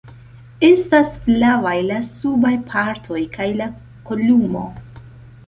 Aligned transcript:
Estas 0.69 1.19
flavaj 1.25 1.75
la 1.89 1.99
subaj 2.15 2.55
partoj 2.73 3.21
kaj 3.37 3.49
la 3.61 3.69
kolumo. 4.11 4.67